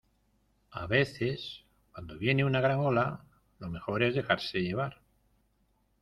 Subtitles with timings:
[0.71, 3.23] a veces, cuando viene una gran ola,
[3.59, 4.99] lo mejor es dejarse llevar.